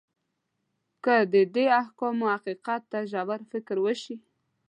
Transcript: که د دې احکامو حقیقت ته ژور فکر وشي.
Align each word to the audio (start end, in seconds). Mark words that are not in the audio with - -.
که 1.03 1.15
د 1.33 1.35
دې 1.55 1.65
احکامو 1.81 2.25
حقیقت 2.35 2.81
ته 2.91 2.99
ژور 3.11 3.41
فکر 3.51 3.75
وشي. 3.85 4.15